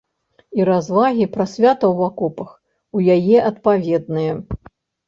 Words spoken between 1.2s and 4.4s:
пра свята ў акопах у яе адпаведныя.